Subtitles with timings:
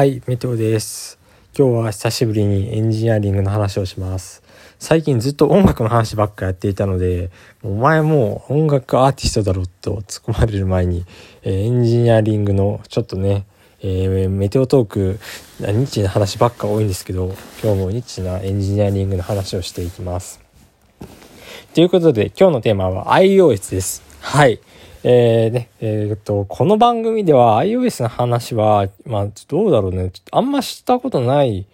[0.00, 1.18] はい、メテオです。
[1.54, 4.42] 今日は久しぶりにエンジニアリングの話をします。
[4.78, 7.30] 最近ずっと音楽の話ばっかやっていたので、
[7.62, 11.04] お前もう音楽アーティストだろと突っ込まれる前に、
[11.42, 13.44] えーエンジニアリングのちょっとね、
[13.82, 15.20] えーメテオトーク、
[15.60, 20.40] ニッチな話ばっか多いんですけど、今日もニッチなエンジニアリングの話をしていきます。
[21.74, 24.02] ということで、今日のテーマは iOS です。
[24.22, 24.60] はい。
[25.02, 30.12] えー、ね、えーっと、この番組では iOS の話は、まあ、どうだろうね。
[30.30, 31.64] あんましたことない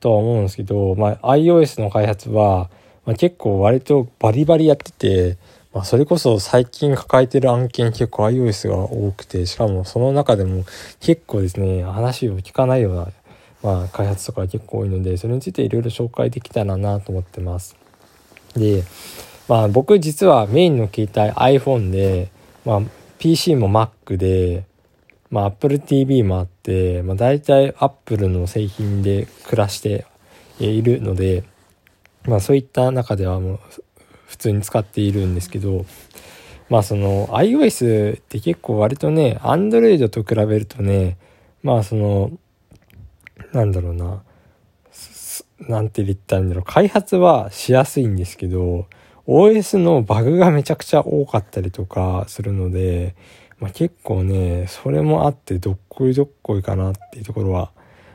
[0.00, 2.68] とは思うんですけど、まあ、iOS の開発は、
[3.06, 5.38] まあ、結構割とバリバリやってて、
[5.72, 10.64] まあ、それこそ最近抱えてる案件結構 iOS が多くて、しかもその中でも
[11.00, 13.08] 結構ですね、話を聞かないような、
[13.62, 17.74] まあ、開発とか結構多いので、それについていろいろ紹介できたらなと思ってます。
[18.54, 18.84] で、
[19.48, 22.35] まあ僕実はメインの携帯 iPhone で、
[22.66, 22.80] まあ
[23.20, 24.64] PC も Mac で、
[25.30, 30.04] まあ Apple TV もあって、まあ大体 Apple の製品で暮らして
[30.58, 31.44] いるので、
[32.24, 33.60] まあそういった中ではもう
[34.26, 35.86] 普通に使っているんですけど、
[36.68, 41.18] まあその iOS って結構割とね、Android と比べるとね、
[41.62, 42.32] まあその、
[43.52, 44.24] なんだろうな、
[45.60, 48.88] なんて言ったらいいんだろう、開発はしやすいんですけど、
[49.26, 53.16] OS のバグがめちゃくちゃ多かったりとかするので、
[53.58, 57.72] まあ、結構ね、それもあってどっこいどっこいかなっていうところは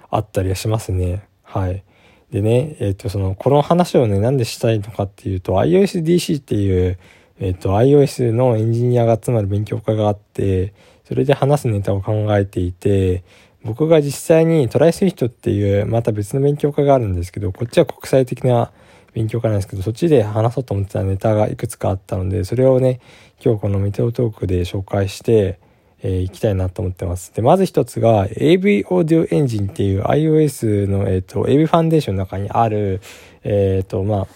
[0.09, 1.23] あったりはしますね。
[1.43, 1.83] はい。
[2.31, 6.97] でね、えっ、と、その、この話をね、なんでしたいのかっていうと、iOSDC っていう、
[7.39, 13.23] えっ、と、iOS のエンジニアが集まる勉強会があって、それで話すネタを考えていて、
[13.65, 18.71] 僕が実際に try Swift っていう、また別の勉強会があるんですけど、こっちは国際的な
[19.13, 22.99] 勉強会なんですけど、そっちで話そうと思ってたネタがいくつかあったので、それをね、
[23.43, 25.59] 今日このメテオトークで紹介して、
[26.03, 27.33] えー、いきたいなと思ってます。
[27.35, 33.01] で、まず一つが AV オーディオエンジンっていう iOS の、えっ、と、AV ファンデーションの中にある、
[33.43, 34.27] えっ、と、まあ、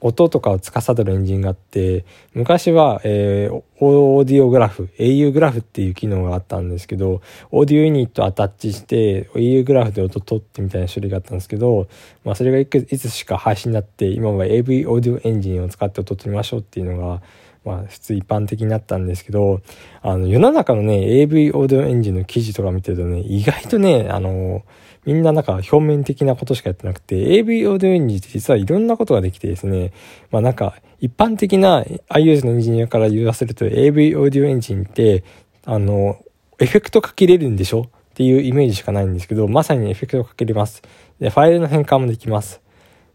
[0.00, 11.88] 音とかを司るエンジンがあって、昔は、えー、オーディオグラフ、au グラフっていう機能があったんですけど、オーディオユニットアタッチして、au グラフで音取ってみたいな種類があったんですけど、
[12.24, 17.22] まあそれがいつしか廃止になって、今は AV オーディオエンジンを使って音取りましょうっていうのが、
[17.64, 19.60] まあ普通一般的になったんですけど、
[20.02, 24.62] あの世の中のね、AV オーディオエンジンの記事とか見てるとね、意外とね、あの、
[25.06, 29.92] みんななんか表面的なことしかやってなくて、AV オーディオエンジンって実はいろんなことができてですね、
[30.30, 35.24] まあなんか一般的な iOS のエンジニアから言わせると AV オーディオエンジンって、
[35.64, 36.18] あの、
[36.58, 37.82] エフェクトかけれるんでしょ？
[37.82, 40.82] っていうイメージしかないんですけど、まさにエフェクトかけれます。
[41.20, 42.60] で、ファイルの変換もできます。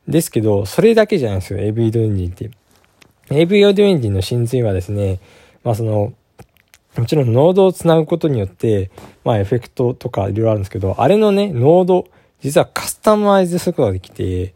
[0.07, 2.50] ですけど、それだけじゃないんですよ、AV Audio Engine って。
[3.30, 5.19] AV オーディオエンジンの真髄はですね、
[5.63, 6.13] まあその、
[6.97, 8.91] もちろんノードをつなぐことによって、
[9.24, 12.08] まあエフェクトとかいろいろあるんですけど、あれのね、ノード、
[12.41, 14.53] 実はカスタマイズすることができて、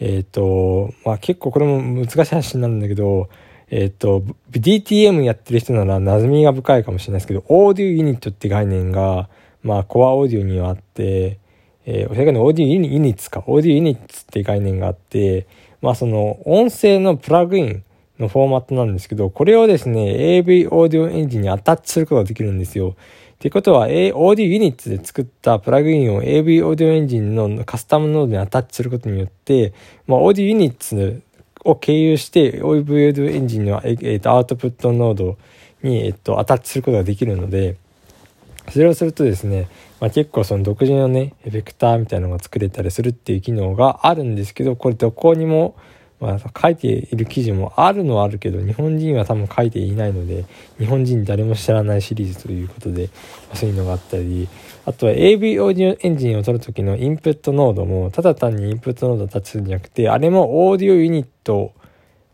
[0.00, 3.28] えっ、と、まあ結構これも難しい話になるんだけど、
[3.70, 9.28] えっ、と、DTM やってる人なら馴染みが深いかもしれないですけど、 Audio Unit って概念が、
[9.62, 11.38] まあ Core Audio にはあって、
[11.86, 15.46] えー、それから Audio Units か、 Audio Units って概念があって、
[15.80, 17.84] まあその音声のプラグイン、
[18.18, 22.96] のフォーマットなんですけど、これをですね、AV オーディオエンジンにアタッチすることができるんですよ。
[23.34, 29.72] ってことは、A、 Audio Units で作ったプラグインを AV オーディオエンジンのカスタムノードにアタッチすることによって、
[30.08, 31.22] まあ、オーディオユニッツ
[31.64, 35.38] を経由して AV オーディオエンジンの、えー、とアウトプットノード
[35.84, 37.76] に、えっと、アタッチすることができるので、
[38.70, 39.68] それをするとですね、
[40.00, 45.76] まあ、結構その独自のね、エフェクターみたいなのが作れたりするっていう機能があるんですけど、これどこにも、
[46.20, 50.44] まあ、書いている記事もあるのはあるけど、日本人は多分書いていないので、
[50.78, 53.08] 日本人誰も知らないシリーズということで、
[53.50, 54.48] ま、そういうのがあったり、
[54.84, 61.72] あとは AV オーディオエンジンを取るときのインプットノードも、ただ単にインプットノードをタッチするんじゃなくて、あれもオーディオユニット、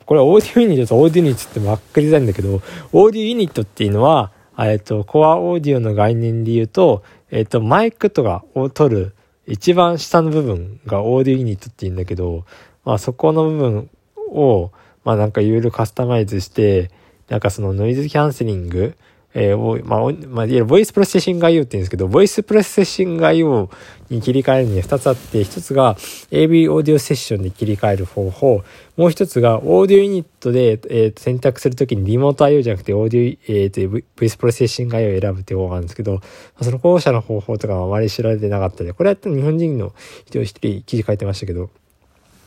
[0.06, 9.14] これ Audio Unit と Audio Unit って分かりづらいんだけど、 Audio Unit っていうのは、えっと、 Core Audio の概念で言うと、えっと、マイクとかを取る
[9.46, 12.44] 一番下の部分が Audio Unit って言うんだけど、
[12.84, 13.90] まあそこの部分
[14.30, 14.72] を、
[15.04, 16.90] まあなんかいろいろカスタマイズして、
[17.28, 18.96] なんかそのノイズキャンセリング、
[19.34, 23.68] えー、を、まあ、まあ、いわゆるボイスプロセッシング IO って言うんですけど、ボイスプロセッシング IO
[24.08, 25.96] に切り替えるには2つあって、1つが
[26.30, 28.62] AV オーディオセッションで切り替える方法、
[28.96, 36.20] もう1つが Audio Unit で、えー、選択するときにリモート IO じゃなくて、オーディオ、えー、とボイスプロセッシング IO を選ぶっていう方法があるんですけど、
[36.62, 39.94] その後者の方法とかはあまり知られてなかったり、これやったら日本人の
[40.26, 41.70] 人一人記事書いてましたけど、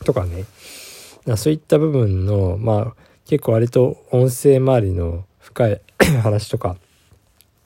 [0.04, 0.44] とかね、
[1.36, 5.80] そういった部分の、まあ、結構割と音声周りの深い
[6.22, 6.76] 話とか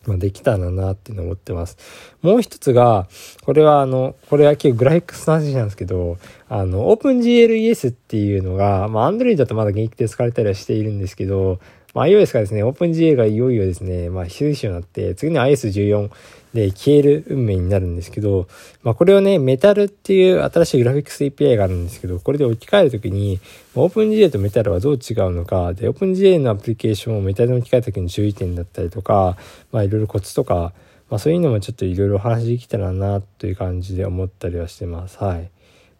[0.07, 1.77] まあ、できたらなっていうのを思ってます。
[2.23, 3.09] もう一つが、
[3.45, 6.19] これはあの、これは結構グラフィックスの話なんですけど、
[6.49, 11.61] あの、OpenGLES っていうのが、まあ Android だとまだ現役で使われたりはしているんですけど、
[11.95, 16.11] まあ、iOS がですね、OpenGL がいよいよですね、まあ、非推奨になって、次に IS14
[16.55, 18.49] で消える運命になるんですけど、
[18.83, 23.41] まあ、これをね、メタルっていう新しいグラフィックス API があるんですけど、これで置き換えるときに、
[23.75, 29.37] OpenGL とメタルはどう違うのか、で、OpenGL のアプリケーションをメタルに置き換えた時の注意点だったりとか、
[29.71, 30.73] まあ、いろいろコツとか、
[31.11, 35.23] まあ、そういうのもちょっといろいろお話できたらな、という感じで思ったりはしてます。
[35.23, 35.51] はい。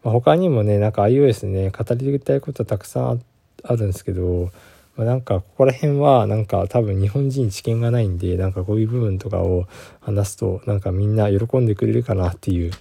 [0.03, 3.21] まあ、他にもね、なんか iOS ね、語りたいことはたくさん
[3.63, 4.49] あるんですけど、
[4.95, 9.67] まあ、なんかここら辺はなんか多分日本人知見がないんでなんかこういう部分とかを
[10.01, 12.71] 話すとなんかみんな喜んでくれるかなっていう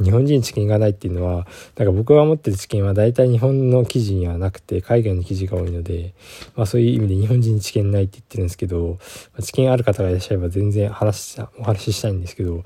[0.00, 1.46] 日本人知見がないっていうのは
[1.76, 6.14] なんか僕が持ってる知見は大体日本の記事にはなくて海外の記事が多いので、
[6.56, 8.98] まあ、そういう意味で日本人知見ないって言ってるんですけど、
[9.32, 12.56] まあ、知見ある方がいらっしゃれば全然話したお話ししたいんですけど、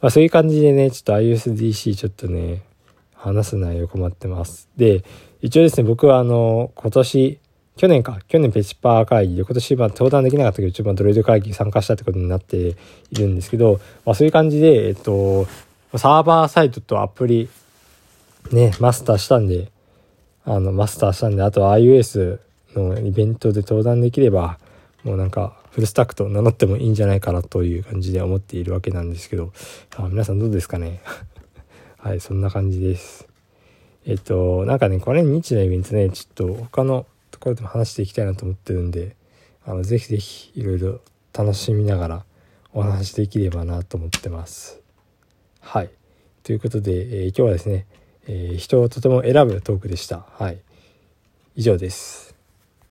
[0.00, 2.62] まあ、そういう感じでねちょっと ISDC ちょっとね
[3.14, 4.68] 話す内容困ってます。
[4.76, 5.04] で
[5.40, 7.38] 一応ですね僕はあの今年
[7.76, 12.56] 去年か、去年ペチパー会議で、今年は登壇できなかったけど、一番ドロイド会議に参加したってことになって
[13.10, 15.46] いるんですけど、まあそういう感じで、えっと、
[15.96, 17.48] サーバーサイトとアプリ、
[18.50, 19.70] ね、マスターしたんで、
[20.44, 22.40] あの、マスターしたんで、あとは iOS
[22.74, 24.58] のイベントで登壇できれば、
[25.04, 29.52] もうなんか、フルスタックと名乗ってもいいんじゃないかなという感じで思っているわけなんですけど、
[29.96, 31.00] あ皆さんどうですかね？
[31.96, 33.26] はい、そんな感じです。
[34.04, 37.06] えっと、なんかね、これ日のイベントね、ちょっと他の
[37.42, 39.16] これでも話していきたいなと思ってるんで
[39.66, 41.00] あのぜひぜひいろいろ
[41.32, 42.24] 楽しみながら
[42.72, 44.80] お話できればなと思ってます。
[45.60, 45.90] はい
[46.44, 47.86] ということで、えー、今日はですね、
[48.28, 50.24] えー、人をとても選ぶトークでした。
[50.38, 50.58] はい
[51.56, 52.31] 以上です。